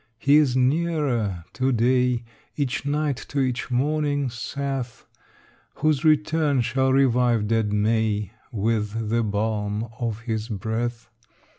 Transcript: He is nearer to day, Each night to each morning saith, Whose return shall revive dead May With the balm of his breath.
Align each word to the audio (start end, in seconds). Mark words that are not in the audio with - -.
He 0.17 0.37
is 0.37 0.57
nearer 0.57 1.45
to 1.53 1.71
day, 1.71 2.23
Each 2.55 2.87
night 2.87 3.17
to 3.29 3.39
each 3.39 3.69
morning 3.69 4.31
saith, 4.31 5.05
Whose 5.75 6.03
return 6.03 6.61
shall 6.61 6.91
revive 6.91 7.45
dead 7.47 7.71
May 7.71 8.31
With 8.51 9.09
the 9.09 9.21
balm 9.21 9.87
of 9.99 10.21
his 10.21 10.49
breath. 10.49 11.07